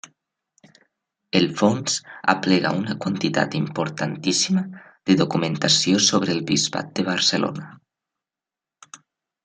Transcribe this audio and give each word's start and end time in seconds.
El 1.39 1.43
fons 1.59 1.97
aplega 2.33 2.71
una 2.79 2.95
quantitat 3.05 3.57
importantíssima 3.61 4.63
de 5.11 5.19
documentació 5.23 6.03
sobre 6.11 6.37
el 6.37 6.45
bisbat 6.51 6.91
de 7.01 7.07
Barcelona. 7.13 7.71